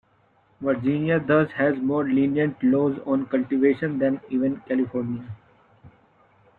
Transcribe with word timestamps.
Virginia 0.59 1.19
thus 1.19 1.51
has 1.51 1.77
more 1.77 2.03
lenient 2.03 2.57
laws 2.63 2.97
on 3.05 3.27
cultivation 3.27 3.99
than 3.99 4.19
even 4.31 4.57
California. 4.61 5.29